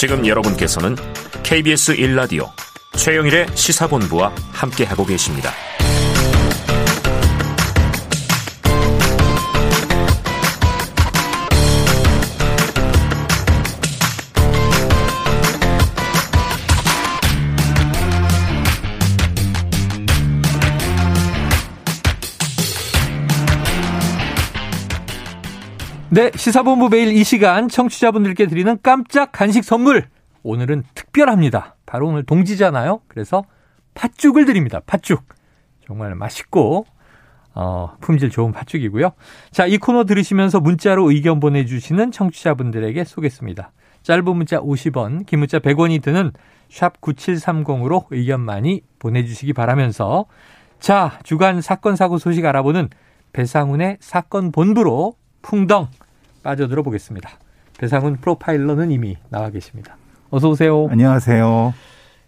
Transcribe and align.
지금 0.00 0.26
여러분께서는 0.26 0.96
KBS 1.42 1.94
1라디오 1.96 2.48
최영일의 2.92 3.48
시사본부와 3.54 4.34
함께하고 4.50 5.04
계십니다. 5.04 5.50
네, 26.12 26.32
시사본부 26.34 26.88
매일 26.88 27.12
이 27.16 27.22
시간 27.22 27.68
청취자분들께 27.68 28.46
드리는 28.46 28.76
깜짝 28.82 29.30
간식 29.30 29.62
선물. 29.62 30.08
오늘은 30.42 30.82
특별합니다. 30.96 31.76
바로 31.86 32.08
오늘 32.08 32.24
동지잖아요. 32.24 33.02
그래서 33.06 33.44
팥죽을 33.94 34.44
드립니다. 34.44 34.80
팥죽. 34.86 35.22
정말 35.86 36.16
맛있고 36.16 36.84
어, 37.54 37.94
품질 38.00 38.28
좋은 38.28 38.50
팥죽이고요. 38.50 39.12
자, 39.52 39.66
이 39.66 39.78
코너 39.78 40.02
들으시면서 40.04 40.58
문자로 40.58 41.12
의견 41.12 41.38
보내주시는 41.38 42.10
청취자분들에게 42.10 43.04
쏘겠습니다. 43.04 43.70
짧은 44.02 44.24
문자 44.36 44.58
50원, 44.58 45.26
긴 45.26 45.38
문자 45.38 45.60
100원이 45.60 46.02
드는 46.02 46.32
샵 46.68 47.00
9730으로 47.00 48.06
의견 48.10 48.40
많이 48.40 48.82
보내주시기 48.98 49.52
바라면서 49.52 50.26
자, 50.80 51.20
주간 51.22 51.60
사건 51.60 51.94
사고 51.94 52.18
소식 52.18 52.44
알아보는 52.44 52.88
배상훈의 53.32 53.98
사건 54.00 54.50
본부로 54.50 55.19
풍덩 55.42 55.88
빠져들어 56.42 56.82
보겠습니다. 56.82 57.30
배상훈 57.78 58.16
프로파일러는 58.16 58.90
이미 58.90 59.16
나와 59.28 59.50
계십니다. 59.50 59.96
어서 60.30 60.50
오세요. 60.50 60.86
안녕하세요. 60.90 61.74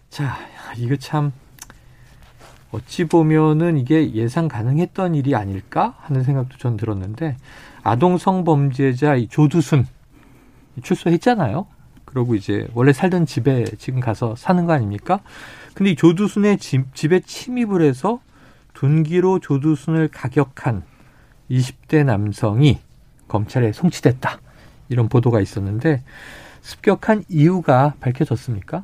자, 0.09 0.37
이거 0.77 0.95
참 0.95 1.31
어찌 2.71 3.05
보면은 3.05 3.77
이게 3.77 4.13
예상 4.13 4.47
가능했던 4.47 5.13
일이 5.15 5.35
아닐까 5.35 5.95
하는 5.99 6.23
생각도 6.23 6.57
전 6.57 6.75
들었는데 6.75 7.37
아동 7.83 8.17
성범죄자 8.17 9.15
조두순 9.29 9.85
출소했잖아요. 10.81 11.67
그러고 12.05 12.35
이제 12.35 12.67
원래 12.73 12.93
살던 12.93 13.25
집에 13.25 13.65
지금 13.77 13.99
가서 13.99 14.35
사는 14.35 14.65
거 14.65 14.73
아닙니까? 14.73 15.19
근데 15.73 15.91
이 15.91 15.95
조두순의 15.95 16.57
집, 16.57 16.95
집에 16.95 17.19
침입을 17.19 17.81
해서 17.81 18.19
둔기로 18.73 19.39
조두순을 19.39 20.09
가격한 20.09 20.83
20대 21.49 22.03
남성이 22.03 22.79
검찰에 23.37 23.71
송치됐다. 23.73 24.37
이런 24.89 25.09
보도가 25.09 25.41
있었는데 25.41 26.03
습격한 26.61 27.23
이유가 27.29 27.93
밝혀졌습니까? 27.99 28.83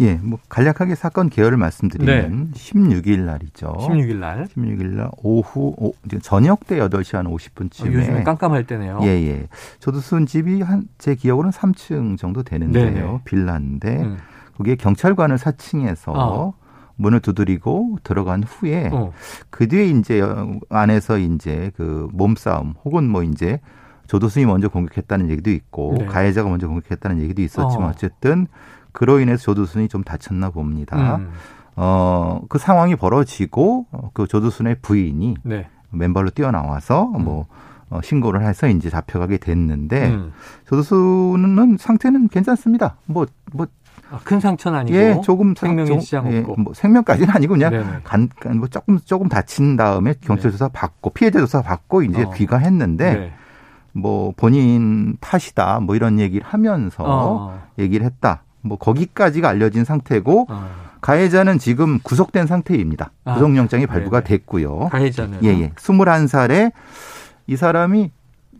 예, 0.00 0.14
뭐 0.14 0.38
간략하게 0.48 0.94
사건 0.94 1.28
개요를 1.28 1.58
말씀드리면 1.58 2.50
네. 2.52 2.58
16일 2.58 3.20
날이죠. 3.20 3.74
16일 3.80 4.16
날. 4.16 4.46
16일 4.56 4.86
날 4.96 5.10
오후 5.22 5.74
오, 5.76 5.92
저녁 6.22 6.66
때 6.66 6.78
8시 6.78 7.16
한 7.16 7.26
50분쯤에 7.26 7.90
어, 7.90 7.92
요즘에 7.92 8.22
깜깜할 8.24 8.66
때네요. 8.66 9.00
예, 9.02 9.08
예. 9.08 9.46
조두순 9.78 10.24
집이 10.26 10.62
한 10.62 10.88
제 10.98 11.14
기억으로는 11.14 11.52
3층 11.52 12.16
정도 12.18 12.42
되는데요. 12.42 12.82
네네. 12.94 13.20
빌라인데 13.24 14.02
음. 14.02 14.16
거기에 14.56 14.76
경찰관을 14.76 15.36
사칭해서 15.38 16.12
어. 16.12 16.54
문을 16.96 17.20
두드리고 17.20 17.98
들어간 18.04 18.42
후에 18.42 18.88
어. 18.92 19.12
그 19.50 19.68
뒤에 19.68 19.86
이제 19.86 20.22
안에서 20.70 21.18
이제 21.18 21.70
그 21.76 22.08
몸싸움 22.12 22.74
혹은 22.84 23.08
뭐 23.08 23.22
이제 23.22 23.60
조도순이 24.06 24.46
먼저 24.46 24.68
공격했다는 24.68 25.30
얘기도 25.30 25.50
있고 25.50 25.94
네. 25.98 26.06
가해자가 26.06 26.48
먼저 26.48 26.68
공격했다는 26.68 27.20
얘기도 27.22 27.42
있었지만 27.42 27.90
어. 27.90 27.92
쨌든 27.92 28.46
그로 28.92 29.20
인해서 29.20 29.42
조도순이 29.42 29.88
좀 29.88 30.04
다쳤나 30.04 30.50
봅니다. 30.50 31.16
음. 31.16 31.30
어, 31.76 32.42
그 32.48 32.58
상황이 32.58 32.96
벌어지고 32.96 33.86
그 34.12 34.26
조도순의 34.26 34.76
부인이 34.82 35.36
네. 35.42 35.68
맨발로 35.90 36.30
뛰어나와서 36.30 37.12
음. 37.16 37.24
뭐 37.24 37.46
어, 37.90 38.00
신고를 38.02 38.42
해서 38.42 38.68
이제 38.68 38.88
잡혀가게 38.88 39.38
됐는데 39.38 40.08
음. 40.08 40.32
조도순은 40.66 41.76
상태는 41.78 42.28
괜찮습니다. 42.28 42.96
뭐 43.06 43.26
뭐. 43.52 43.66
아, 44.10 44.18
큰 44.24 44.40
상처는 44.40 44.80
아니고 44.80 44.94
예, 44.98 45.18
조금 45.24 45.54
생명에 45.54 45.98
지장 45.98 46.30
예, 46.30 46.40
없고 46.40 46.60
뭐 46.60 46.74
생명까지는 46.74 47.30
아니고 47.30 47.54
그냥 47.54 48.02
간, 48.04 48.28
뭐 48.58 48.68
조금 48.68 48.98
조금 49.06 49.26
다친 49.26 49.74
다음에 49.74 50.12
경찰 50.20 50.50
조사 50.50 50.68
받고 50.68 51.10
피해자 51.10 51.38
조사 51.38 51.62
받고 51.62 52.02
이제 52.02 52.24
어. 52.24 52.30
귀가했는데 52.30 53.14
네. 53.14 53.32
뭐 53.92 54.32
본인 54.36 55.16
탓이다 55.20 55.80
뭐 55.80 55.96
이런 55.96 56.18
얘기를 56.18 56.46
하면서 56.46 57.04
어. 57.06 57.62
얘기를 57.78 58.04
했다. 58.06 58.42
뭐 58.62 58.78
거기까지가 58.78 59.48
알려진 59.48 59.84
상태고 59.84 60.46
어. 60.48 60.70
가해자는 61.00 61.58
지금 61.58 61.98
구속된 61.98 62.46
상태입니다. 62.46 63.10
아, 63.24 63.34
구속영장이 63.34 63.86
발부가 63.86 64.20
네네. 64.20 64.38
됐고요. 64.38 64.88
가해자는 64.90 65.44
예, 65.44 65.48
예. 65.48 65.70
21살에 65.70 66.72
이 67.48 67.56
사람이 67.56 68.12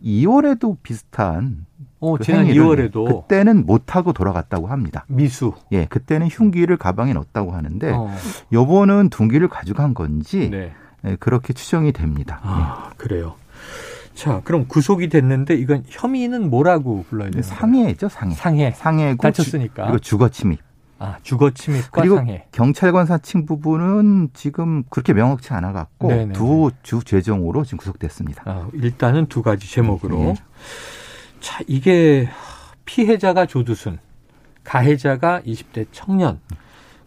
2월에도 0.03 0.75
비슷한 0.83 1.65
어, 2.01 2.17
그 2.17 2.23
지난 2.23 2.47
2월에도 2.47 3.21
그때는 3.21 3.65
못 3.65 3.95
하고 3.95 4.11
돌아갔다고 4.11 4.67
합니다. 4.67 5.05
미수. 5.07 5.53
예, 5.71 5.85
그때는 5.85 6.27
흉기를 6.27 6.75
가방에 6.75 7.13
넣었다고 7.13 7.53
하는데 7.53 7.91
어. 7.91 8.13
요번은 8.51 9.09
둔기를 9.09 9.47
가져간 9.47 9.93
건지 9.93 10.49
네. 10.51 10.73
예, 11.05 11.15
그렇게 11.15 11.53
추정이 11.53 11.93
됩니다. 11.93 12.41
아, 12.43 12.89
예. 12.91 12.95
그래요. 12.97 13.35
자, 14.15 14.41
그럼 14.43 14.67
구속이 14.67 15.09
됐는데 15.09 15.55
이건 15.55 15.83
혐의는 15.87 16.49
뭐라고 16.49 17.03
불러야 17.09 17.29
되나요? 17.29 17.41
상해죠, 17.41 18.09
상해. 18.09 18.35
상해. 18.35 18.71
상해고 18.71 19.21
다쳤으니까. 19.21 19.83
그리고 19.85 19.99
주거 19.99 20.29
침입. 20.29 20.59
아, 20.99 21.17
주거 21.23 21.49
침입과 21.51 22.01
그리고 22.01 22.17
상해. 22.17 22.45
경찰관 22.51 23.05
사칭 23.07 23.45
부분은 23.45 24.29
지금 24.33 24.83
그렇게 24.89 25.13
명확치 25.13 25.51
않아 25.53 25.73
갖고 25.73 26.09
두 26.33 26.71
주 26.83 27.01
죄정으로 27.03 27.63
지금 27.63 27.77
구속됐습니다. 27.79 28.43
아, 28.45 28.67
일단은 28.73 29.25
두 29.25 29.41
가지 29.41 29.69
제목으로. 29.69 30.17
네. 30.19 30.35
자, 31.41 31.61
이게 31.67 32.29
피해자가 32.85 33.45
조두순, 33.47 33.97
가해자가 34.63 35.41
20대 35.41 35.87
청년. 35.91 36.39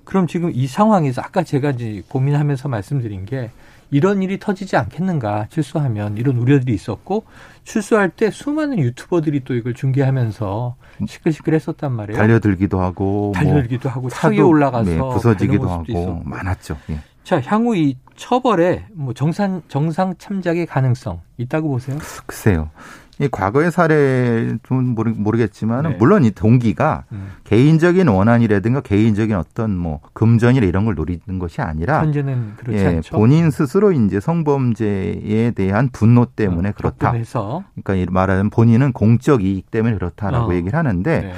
그럼 0.04 0.26
지금 0.26 0.50
이 0.52 0.66
상황에서 0.66 1.22
아까 1.22 1.42
제가 1.42 1.70
이제 1.70 2.02
고민하면서 2.08 2.68
말씀드린 2.68 3.24
게 3.24 3.50
이런 3.91 4.22
일이 4.22 4.38
터지지 4.38 4.76
않겠는가 4.76 5.47
출소하면 5.50 6.16
이런 6.16 6.36
우려들이 6.36 6.74
있었고 6.74 7.24
출소할 7.64 8.10
때 8.10 8.30
수많은 8.30 8.78
유튜버들이 8.78 9.44
또 9.44 9.54
이걸 9.54 9.74
중계하면서 9.74 10.76
시끌시끌했었단 11.06 11.92
말이에요. 11.92 12.19
달려들기도 12.19 12.80
하고 12.80 13.32
뭐 13.32 13.32
달려들기도 13.32 13.88
뭐 13.88 13.92
하고 13.94 14.08
차에 14.08 14.38
올라가서 14.41 14.91
네, 14.91 14.98
부서지기도 14.98 15.69
하고 15.69 15.84
있었고. 15.88 16.22
많았죠. 16.24 16.76
예. 16.91 17.00
자 17.22 17.41
향후 17.41 17.76
이 17.76 17.97
처벌에 18.14 18.86
뭐 18.92 19.12
정상 19.12 19.62
정상 19.69 20.14
참작의 20.16 20.66
가능성 20.66 21.20
있다고 21.38 21.68
보세요? 21.68 21.98
글쎄요. 22.26 22.70
이 23.19 23.28
과거의 23.28 23.71
사례 23.72 24.59
좀 24.62 24.94
모르겠지만 24.94 25.82
네. 25.84 25.97
물론 25.99 26.25
이 26.25 26.31
동기가 26.31 27.04
음. 27.12 27.31
개인적인 27.44 28.09
원한이라든가 28.09 28.82
개인적인 28.82 29.34
어떤 29.37 29.75
뭐 29.75 30.00
금전이나 30.12 30.66
이런 30.66 30.84
걸 30.84 30.94
노리는 30.97 31.38
것이 31.38 31.62
아니라 31.62 32.00
현재는 32.00 32.56
그렇지 32.56 32.78
예, 32.78 32.87
않죠. 32.88 33.16
본인 33.16 33.50
스스로 33.50 33.93
이제 33.93 34.21
성범죄에 34.21 35.53
대한 35.54 35.88
분노 35.91 36.27
때문에 36.27 36.71
어, 36.71 36.72
그렇다. 36.77 37.12
해서. 37.12 37.65
그러니까 37.82 38.12
말하자면 38.12 38.50
본인은 38.50 38.93
공적 38.93 39.43
이익 39.43 39.71
때문에 39.71 39.94
그렇다라고 39.94 40.50
어. 40.50 40.54
얘기를 40.54 40.78
하는데 40.78 41.21
네. 41.22 41.33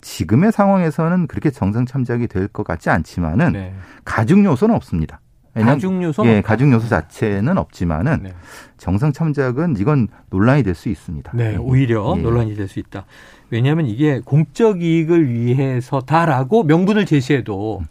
지금의 0.00 0.52
상황에서는 0.52 1.26
그렇게 1.26 1.50
정상 1.50 1.84
참작이 1.84 2.28
될 2.28 2.48
것 2.48 2.64
같지 2.66 2.88
않지만은 2.88 3.52
네. 3.52 3.74
가중 4.06 4.44
요소는 4.46 4.74
없습니다. 4.74 5.20
가중 5.64 6.02
요소 6.02 6.26
예, 6.26 6.40
가중 6.40 6.72
요소 6.72 6.88
자체는 6.88 7.58
없지만은 7.58 8.20
네. 8.22 8.34
정상 8.76 9.12
참작은 9.12 9.76
이건 9.78 10.08
논란이 10.30 10.62
될 10.62 10.74
수 10.74 10.88
있습니다. 10.88 11.32
네, 11.34 11.56
오히려 11.56 12.14
예. 12.16 12.22
논란이 12.22 12.54
될 12.56 12.68
수 12.68 12.78
있다. 12.78 13.04
왜냐하면 13.50 13.86
이게 13.86 14.20
공적 14.24 14.82
이익을 14.82 15.28
위해서다라고 15.32 16.64
명분을 16.64 17.06
제시해도 17.06 17.82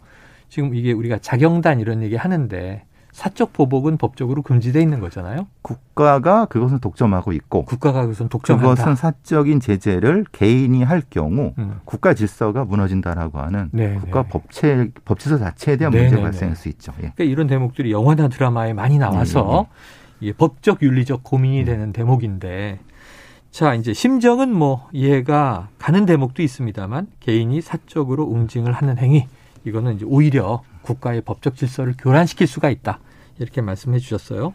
지금 0.48 0.74
이게 0.74 0.92
우리가 0.92 1.18
자경단 1.18 1.80
이런 1.80 2.02
얘기 2.02 2.16
하는데 2.16 2.84
사적 3.18 3.52
보복은 3.52 3.96
법적으로 3.96 4.42
금지돼 4.42 4.80
있는 4.80 5.00
거잖아요. 5.00 5.48
국가가 5.60 6.44
그것을 6.44 6.78
독점하고 6.78 7.32
있고 7.32 7.64
국가가 7.64 8.02
그것은 8.02 8.28
독점한다. 8.28 8.68
그것은 8.68 8.94
사적인 8.94 9.58
제재를 9.58 10.24
개인이 10.30 10.80
할 10.84 11.02
경우 11.10 11.52
음. 11.58 11.80
국가 11.84 12.14
질서가 12.14 12.64
무너진다라고 12.64 13.40
하는 13.40 13.70
네, 13.72 13.96
국가 13.96 14.22
네. 14.22 14.28
법체 14.28 14.90
법질서 15.04 15.38
자체에 15.38 15.76
대한 15.76 15.92
네, 15.92 16.02
문제가 16.02 16.20
네, 16.20 16.24
발생할 16.26 16.54
수 16.54 16.68
있죠. 16.68 16.92
예. 16.98 17.10
그러니까 17.16 17.24
이런 17.24 17.48
대목들이 17.48 17.90
영화나 17.90 18.28
드라마에 18.28 18.72
많이 18.72 18.98
나와서 18.98 19.66
예, 20.22 20.32
법적 20.32 20.80
윤리적 20.80 21.24
고민이 21.24 21.62
음. 21.62 21.64
되는 21.64 21.92
대목인데 21.92 22.78
자 23.50 23.74
이제 23.74 23.92
심정은 23.94 24.54
뭐 24.54 24.88
이해가 24.92 25.70
가는 25.80 26.06
대목도 26.06 26.40
있습니다만 26.40 27.08
개인이 27.18 27.60
사적으로 27.62 28.26
웅징을 28.26 28.70
하는 28.70 28.96
행위 28.96 29.26
이거는 29.64 29.96
이제 29.96 30.04
오히려 30.08 30.62
국가의 30.82 31.22
법적 31.22 31.56
질서를 31.56 31.94
교란시킬 31.98 32.46
수가 32.46 32.70
있다. 32.70 33.00
이렇게 33.38 33.60
말씀해 33.60 33.98
주셨어요. 33.98 34.52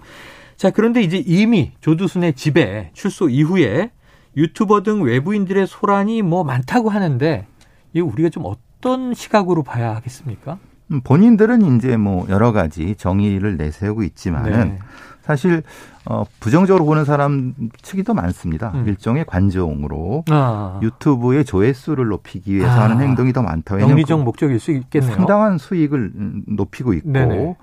자, 0.56 0.70
그런데 0.70 1.02
이제 1.02 1.18
이미 1.26 1.72
조두순의 1.82 2.34
집에 2.34 2.92
출소 2.94 3.30
이후에 3.30 3.92
유튜버 4.36 4.84
등 4.84 5.04
외부인들의 5.04 5.68
소란이 5.68 6.22
뭐 6.22 6.44
많다고 6.44 6.90
하는데 6.90 7.46
이 7.94 8.00
우리가 8.02 8.30
좀 8.30 8.44
어떤 8.46 9.14
시각으로 9.14 9.64
봐야 9.64 9.96
하겠습니까? 9.96 10.58
음, 10.92 11.02
본인들은 11.02 11.76
이제 11.76 11.98
뭐 11.98 12.26
여러 12.30 12.52
가지 12.52 12.96
정의를 12.96 13.58
내세우고 13.58 14.04
있지만은 14.04 14.70
네. 14.70 14.80
사실 15.22 15.64
어, 16.06 16.26
부정적으로 16.40 16.86
보는 16.86 17.06
사람 17.06 17.54
측이 17.82 18.04
더 18.04 18.14
많습니다. 18.14 18.72
음. 18.76 18.88
일종의 18.88 19.26
관종으로 19.26 20.26
아. 20.30 20.80
유튜브의 20.82 21.46
조회수를 21.46 22.08
높이기 22.08 22.56
위해서 22.56 22.72
아. 22.72 22.84
하는 22.84 23.00
행동이 23.00 23.32
더 23.32 23.42
많다. 23.42 23.80
영리적 23.80 24.20
그 24.20 24.24
목적일 24.24 24.60
수 24.60 24.72
있겠네요. 24.72 25.12
상당한 25.14 25.58
수익을 25.58 26.12
높이고 26.48 26.94
있고 26.94 27.10
네네. 27.10 27.56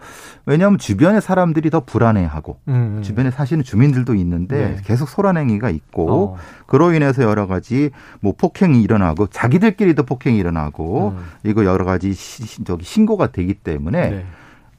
왜냐하면 0.46 0.78
주변의 0.78 1.20
사람들이 1.20 1.68
더 1.70 1.80
불안해하고 1.80 2.58
음. 2.68 2.96
음. 2.98 3.02
주변에 3.02 3.30
사시는 3.30 3.62
주민들도 3.62 4.14
있는데 4.14 4.56
네. 4.56 4.76
계속 4.84 5.08
소란행위가 5.08 5.68
있고 5.70 6.10
어. 6.10 6.36
그로 6.66 6.94
인해서 6.94 7.22
여러 7.22 7.46
가지 7.46 7.90
뭐 8.20 8.32
폭행이 8.36 8.82
일어나고 8.82 9.26
자기들끼리도 9.26 10.04
폭행이 10.04 10.38
일어나고 10.38 11.14
음. 11.16 11.24
이거 11.44 11.64
여러 11.64 11.84
가지 11.84 12.14
시, 12.14 12.64
저기 12.64 12.84
신고가 12.84 13.28
되기 13.28 13.54
때문에 13.54 14.10
네. 14.10 14.24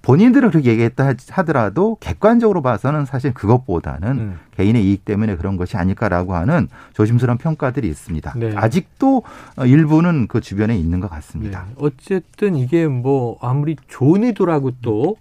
본인들은 0.01 0.49
그렇게 0.49 0.71
얘기했다 0.71 1.13
하더라도 1.29 1.97
객관적으로 1.99 2.61
봐서는 2.61 3.05
사실 3.05 3.33
그것보다는 3.33 4.09
음. 4.11 4.39
개인의 4.55 4.83
이익 4.85 5.05
때문에 5.05 5.35
그런 5.35 5.57
것이 5.57 5.77
아닐까라고 5.77 6.35
하는 6.35 6.67
조심스러운 6.93 7.37
평가들이 7.37 7.87
있습니다. 7.87 8.33
네. 8.37 8.53
아직도 8.55 9.23
일부는 9.65 10.27
그 10.27 10.41
주변에 10.41 10.75
있는 10.75 10.99
것 10.99 11.09
같습니다. 11.09 11.65
네. 11.67 11.75
어쨌든 11.77 12.55
이게 12.55 12.87
뭐 12.87 13.37
아무리 13.41 13.75
좋은 13.87 14.23
의도라고 14.23 14.71
또 14.81 15.17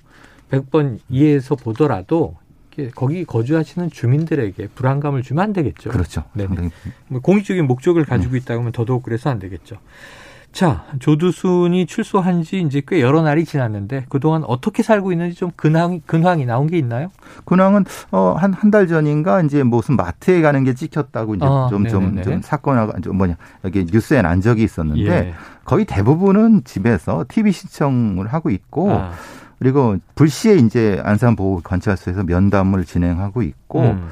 100번 0.51 0.99
이해해서 1.09 1.57
보더라도 1.57 2.37
거기 2.95 3.25
거주하시는 3.25 3.91
주민들에게 3.91 4.69
불안감을 4.69 5.23
주면 5.23 5.45
안 5.45 5.53
되겠죠. 5.53 5.91
그렇죠. 5.91 6.25
네. 6.33 6.47
뭐 7.09 7.21
공익적인 7.21 7.67
목적을 7.67 8.07
가지고 8.07 8.33
네. 8.33 8.39
있다고 8.39 8.61
하면 8.61 8.73
더더욱 8.73 9.03
그래서 9.03 9.29
안 9.29 9.39
되겠죠. 9.39 9.77
자, 10.53 10.85
조두순이 10.99 11.87
출소한 11.87 12.43
지 12.43 12.61
이제 12.61 12.83
꽤 12.87 13.01
여러 13.01 13.23
날이 13.23 13.45
지났는데 13.45 14.07
그동안 14.09 14.43
어떻게 14.45 14.83
살고 14.83 15.13
있는지 15.13 15.37
좀 15.37 15.51
근황, 15.55 16.01
근황이 16.07 16.45
나온 16.45 16.67
게 16.67 16.77
있나요? 16.79 17.09
근황은 17.45 17.85
어, 18.11 18.35
한, 18.37 18.53
한 18.53 18.71
달 18.71 18.87
전인가 18.89 19.43
이제 19.43 19.63
무슨 19.63 19.97
마트에 19.97 20.43
가는 20.43 20.63
게 20.65 20.75
찍혔다고 20.75 21.37
이제 21.37 21.47
아, 21.47 21.69
좀, 21.71 21.87
좀, 21.89 22.23
좀 22.23 22.43
사건이 22.43 23.03
좀 23.03 23.17
뭐냐, 23.17 23.37
여기 23.65 23.85
뉴스에 23.91 24.23
난 24.23 24.41
적이 24.41 24.65
있었는데 24.65 25.11
예. 25.11 25.35
거의 25.65 25.85
대부분은 25.85 26.63
집에서 26.65 27.25
TV 27.29 27.53
시청을 27.53 28.27
하고 28.29 28.51
있고 28.51 28.91
아. 28.93 29.13
그리고 29.61 29.97
불시에 30.15 30.55
이제 30.57 31.01
안산보호 31.05 31.61
관찰소에서 31.63 32.25
면담을 32.25 32.85
진행하고 32.85 33.43
있고 33.43 33.83
음. 33.83 34.09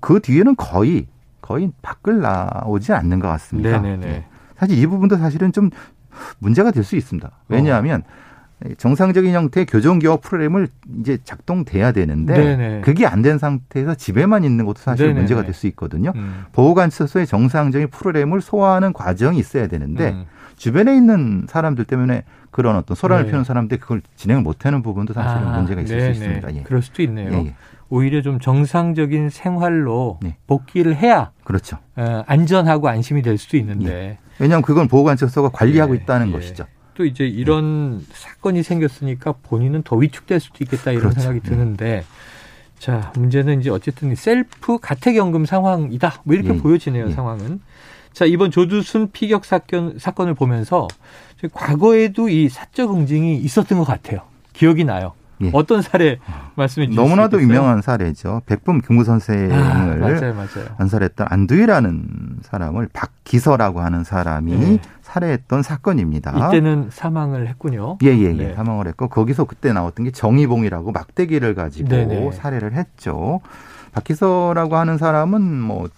그 0.00 0.20
뒤에는 0.20 0.56
거의 0.56 1.06
거의 1.40 1.70
밖을 1.80 2.20
나오지 2.20 2.92
않는 2.92 3.20
것 3.20 3.28
같습니다. 3.28 3.78
네네네. 3.80 4.06
네. 4.06 4.26
사실 4.58 4.78
이 4.78 4.86
부분도 4.86 5.16
사실은 5.16 5.52
좀 5.52 5.70
문제가 6.38 6.70
될 6.70 6.82
수 6.84 6.96
있습니다. 6.96 7.30
왜냐하면 7.48 8.02
어. 8.02 8.68
정상적인 8.76 9.32
형태의 9.32 9.66
교정기업 9.66 10.20
프로그램을 10.20 10.66
이제 10.98 11.18
작동돼야 11.22 11.92
되는데 11.92 12.34
네네. 12.34 12.80
그게 12.80 13.06
안 13.06 13.22
된 13.22 13.38
상태에서 13.38 13.94
집에만 13.94 14.42
있는 14.42 14.64
것도 14.66 14.78
사실 14.80 15.06
네네. 15.06 15.18
문제가 15.20 15.42
될 15.42 15.54
수 15.54 15.68
있거든요. 15.68 16.12
음. 16.16 16.44
보호관찰소의 16.52 17.28
정상적인 17.28 17.88
프로그램을 17.88 18.40
소화하는 18.40 18.92
과정이 18.92 19.38
있어야 19.38 19.68
되는데 19.68 20.10
음. 20.10 20.24
주변에 20.56 20.96
있는 20.96 21.46
사람들 21.48 21.84
때문에 21.84 22.24
그런 22.50 22.74
어떤 22.74 22.96
소란을 22.96 23.24
네. 23.26 23.30
피우는 23.30 23.44
사람들이 23.44 23.78
그걸 23.78 24.02
진행을 24.16 24.42
못하는 24.42 24.82
부분도 24.82 25.12
사실은 25.14 25.46
아, 25.46 25.56
문제가 25.58 25.80
있을 25.82 25.96
네네. 25.98 26.14
수 26.14 26.20
있습니다. 26.20 26.54
예. 26.56 26.62
그럴 26.64 26.82
수도 26.82 27.02
있네요. 27.02 27.30
예, 27.32 27.36
예. 27.46 27.54
오히려 27.90 28.22
좀 28.22 28.40
정상적인 28.40 29.30
생활로 29.30 30.18
네. 30.20 30.36
복귀를 30.48 30.96
해야 30.96 31.30
그렇죠. 31.44 31.78
어, 31.94 32.24
안전하고 32.26 32.88
안심이 32.88 33.22
될 33.22 33.38
수도 33.38 33.56
있는데 33.56 33.88
예. 33.92 34.18
왜냐하면 34.38 34.62
그건 34.62 34.88
보호관찰소가 34.88 35.50
관리하고 35.50 35.94
예, 35.94 36.00
있다는 36.00 36.28
예. 36.28 36.32
것이죠. 36.32 36.64
또 36.94 37.04
이제 37.04 37.24
이런 37.26 38.04
사건이 38.12 38.62
생겼으니까 38.62 39.34
본인은 39.44 39.82
더 39.82 39.96
위축될 39.96 40.40
수도 40.40 40.64
있겠다 40.64 40.90
이런 40.90 41.10
그렇죠. 41.10 41.20
생각이 41.20 41.40
드는데 41.40 42.04
자 42.78 43.12
문제는 43.14 43.60
이제 43.60 43.70
어쨌든 43.70 44.14
셀프 44.14 44.78
가택연금 44.78 45.46
상황이다 45.46 46.22
뭐 46.24 46.34
이렇게 46.34 46.54
예. 46.54 46.58
보여지네요 46.58 47.12
상황은. 47.12 47.60
자 48.12 48.24
이번 48.24 48.50
조두순 48.50 49.10
피격 49.12 49.44
사건 49.44 49.98
사건을 49.98 50.34
보면서 50.34 50.88
과거에도 51.52 52.28
이 52.28 52.48
사적 52.48 52.94
응징이 52.94 53.36
있었던 53.38 53.78
것 53.78 53.84
같아요. 53.84 54.22
기억이 54.52 54.84
나요. 54.84 55.12
예. 55.42 55.50
어떤 55.52 55.82
사례 55.82 56.18
말씀해 56.56 56.86
주시죠? 56.86 57.00
너무나도 57.00 57.40
유명한 57.40 57.82
사례죠. 57.82 58.42
백범 58.46 58.80
김구 58.80 59.04
선생을 59.04 59.52
아, 59.52 59.96
맞아요, 59.96 60.34
맞아요. 60.34 60.66
안살했던 60.78 61.26
안두희라는 61.30 62.38
사람을 62.42 62.88
박기서라고 62.92 63.80
하는 63.80 64.04
사람이 64.04 64.56
네. 64.56 64.78
살해했던 65.02 65.62
사건입니다. 65.62 66.48
이때는 66.48 66.88
사망을 66.90 67.48
했군요. 67.48 67.98
예, 68.02 68.08
예, 68.08 68.24
예. 68.24 68.32
네. 68.32 68.54
사망을 68.54 68.88
했고 68.88 69.08
거기서 69.08 69.44
그때 69.44 69.72
나왔던 69.72 70.04
게 70.04 70.10
정의봉이라고 70.10 70.92
막대기를 70.92 71.54
가지고 71.54 71.88
네네. 71.88 72.32
살해를 72.32 72.74
했죠. 72.74 73.40
박기서라고 73.92 74.76
하는 74.76 74.98
사람은 74.98 75.42
뭐 75.60 75.88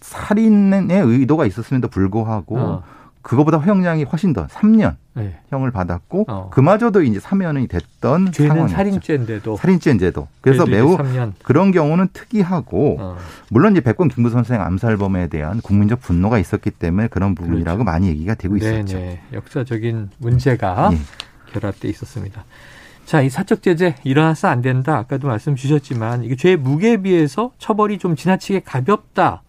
살인의 0.00 1.00
의도가 1.00 1.46
있었음에도 1.46 1.88
불구하고 1.88 2.58
어. 2.58 2.82
그거보다 3.28 3.58
형량이 3.58 4.04
훨씬 4.04 4.32
더 4.32 4.46
3년 4.46 4.96
네. 5.12 5.38
형을 5.50 5.70
받았고 5.70 6.24
어. 6.28 6.48
그마저도 6.50 7.02
이제 7.02 7.20
사면이 7.20 7.68
됐던 7.68 8.32
죄는 8.32 8.68
살인죄인데도 8.68 9.56
살인죄인데도 9.58 10.28
그래서 10.40 10.64
매우 10.64 10.96
3년. 10.96 11.34
그런 11.42 11.70
경우는 11.70 12.08
특이하고 12.14 12.96
어. 12.98 13.16
물론 13.50 13.72
이제 13.72 13.82
백권 13.82 14.08
김구 14.08 14.30
선생 14.30 14.62
암살범에 14.62 15.28
대한 15.28 15.60
국민적 15.60 16.00
분노가 16.00 16.38
있었기 16.38 16.70
때문에 16.70 17.08
그런 17.08 17.34
부분이라고 17.34 17.84
그렇죠. 17.84 17.84
많이 17.84 18.08
얘기가 18.08 18.34
되고 18.34 18.56
네네. 18.56 18.80
있었죠. 18.80 19.18
역사적인 19.34 20.08
문제가 20.16 20.88
네. 20.90 20.98
결합돼 21.52 21.86
있었습니다. 21.88 22.46
자, 23.04 23.20
이 23.20 23.28
사적 23.28 23.62
제재 23.62 23.94
일어나서 24.04 24.48
안 24.48 24.62
된다. 24.62 24.96
아까도 24.96 25.28
말씀 25.28 25.54
주셨지만 25.54 26.24
이게 26.24 26.34
죄 26.34 26.56
무게에 26.56 26.98
비해서 26.98 27.52
처벌이 27.58 27.98
좀 27.98 28.16
지나치게 28.16 28.60
가볍다. 28.60 29.42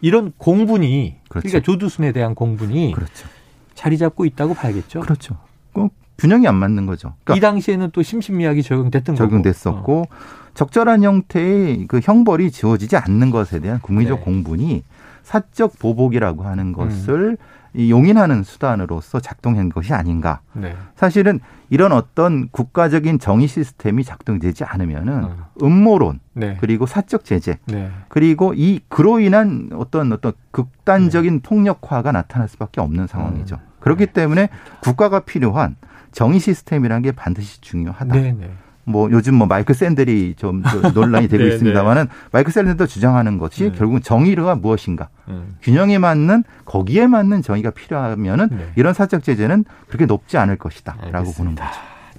이런 0.00 0.32
공분이 0.38 1.16
그렇죠. 1.28 1.48
그러니까 1.48 1.64
조두순에 1.64 2.12
대한 2.12 2.34
공분이 2.34 2.92
그렇죠. 2.94 3.28
자리 3.74 3.98
잡고 3.98 4.24
있다고 4.24 4.54
봐야겠죠. 4.54 5.00
그렇죠. 5.00 5.36
꼭 5.72 5.94
균형이 6.18 6.46
안 6.46 6.56
맞는 6.56 6.86
거죠. 6.86 7.14
그러니까 7.24 7.36
이 7.36 7.40
당시에는 7.40 7.90
또 7.92 8.02
심신미약이 8.02 8.62
적용됐던 8.62 9.16
적용됐었고. 9.16 10.00
어. 10.02 10.40
적절한 10.54 11.02
형태의 11.02 11.86
그 11.86 12.00
형벌이 12.02 12.50
지워지지 12.50 12.96
않는 12.96 13.30
것에 13.30 13.60
대한 13.60 13.80
국민적 13.80 14.18
네. 14.18 14.24
공분이 14.24 14.84
사적 15.22 15.78
보복이라고 15.78 16.42
하는 16.42 16.72
것을 16.72 17.30
음. 17.30 17.36
용인하는 17.76 18.42
수단으로서 18.42 19.20
작동한 19.20 19.68
것이 19.68 19.92
아닌가. 19.94 20.40
네. 20.52 20.76
사실은 20.96 21.40
이런 21.68 21.92
어떤 21.92 22.48
국가적인 22.48 23.18
정의 23.18 23.46
시스템이 23.46 24.04
작동되지 24.04 24.64
않으면은 24.64 25.24
어. 25.24 25.50
음모론 25.62 26.20
네. 26.32 26.56
그리고 26.60 26.86
사적 26.86 27.24
제재 27.24 27.58
네. 27.66 27.90
그리고 28.08 28.54
이 28.54 28.80
그로 28.88 29.20
인한 29.20 29.70
어떤 29.74 30.12
어떤 30.12 30.32
극단적인 30.50 31.34
네. 31.34 31.40
폭력화가 31.42 32.12
나타날 32.12 32.48
수밖에 32.48 32.80
없는 32.80 33.06
상황이죠. 33.06 33.56
음. 33.56 33.70
그렇기 33.80 34.06
네. 34.06 34.12
때문에 34.12 34.48
국가가 34.82 35.20
필요한 35.20 35.76
정의 36.12 36.40
시스템이라는 36.40 37.02
게 37.02 37.12
반드시 37.12 37.60
중요하다. 37.60 38.14
네, 38.90 38.92
뭐 38.92 39.10
요즘 39.10 39.34
뭐 39.36 39.46
마이클 39.46 39.74
샌들이 39.74 40.34
좀 40.36 40.62
논란이 40.94 41.28
되고 41.28 41.44
네, 41.44 41.54
있습니다만은 41.54 42.04
네. 42.04 42.08
마이클 42.32 42.52
샌들도 42.52 42.86
주장하는 42.86 43.38
것이 43.38 43.66
음. 43.66 43.72
결국 43.76 44.02
정의가 44.02 44.56
무엇인가 44.56 45.08
음. 45.28 45.56
균형에 45.62 45.98
맞는 45.98 46.44
거기에 46.64 47.06
맞는 47.06 47.42
정의가 47.42 47.70
필요하면은 47.70 48.48
네. 48.50 48.66
이런 48.76 48.92
사적 48.94 49.22
제재는 49.22 49.64
그렇게 49.88 50.06
높지 50.06 50.36
않을 50.38 50.56
것이다라고 50.56 51.32
보는 51.32 51.54
거죠. 51.54 51.70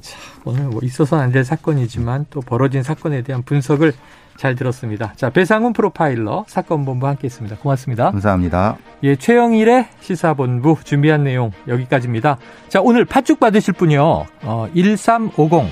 자, 0.02 0.18
오늘 0.46 0.64
뭐 0.66 0.80
있어서는 0.84 1.24
안 1.26 1.32
될 1.32 1.44
사건이지만 1.44 2.26
또 2.30 2.40
벌어진 2.42 2.82
사건에 2.84 3.22
대한 3.22 3.44
분석을 3.44 3.94
잘 4.38 4.56
들었습니다. 4.56 5.14
자, 5.16 5.30
배상훈 5.30 5.72
프로파일러 5.74 6.46
사건 6.48 6.84
본부 6.84 7.06
함께 7.06 7.26
했습니다. 7.26 7.58
고맙습니다. 7.58 8.10
감사합니다. 8.10 8.78
예, 9.04 9.16
최영일의 9.16 9.88
시사본부 10.00 10.78
준비한 10.84 11.24
내용 11.26 11.52
여기까지입니다. 11.68 12.38
자, 12.68 12.82
오늘 12.82 13.06
팥죽 13.06 13.40
받으실 13.40 13.74
분이요. 13.76 14.26
어, 14.42 14.68
1350 14.74 15.70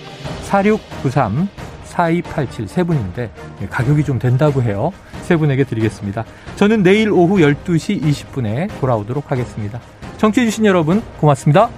4693 0.50 1.48
4287 1.84 2.68
세 2.68 2.84
분인데 2.84 3.32
예, 3.62 3.68
가격이 3.68 4.04
좀 4.04 4.20
된다고 4.20 4.64
해요. 4.64 4.92
세 5.22 5.36
분에게 5.36 5.64
드리겠습니다. 5.64 6.26
저는 6.56 6.82
내일 6.82 7.12
오후 7.12 7.38
12시 7.38 8.02
20분에 8.02 8.70
돌아오도록 8.80 9.32
하겠습니다. 9.32 9.80
청취해주신 10.18 10.66
여러분 10.66 11.02
고맙습니다. 11.20 11.70